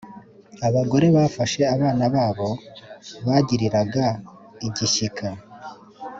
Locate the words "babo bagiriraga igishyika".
2.15-5.27